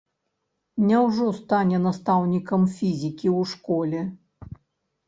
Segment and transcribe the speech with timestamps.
[0.91, 3.99] Няўжо стане настаўнікам фізікі ў школе?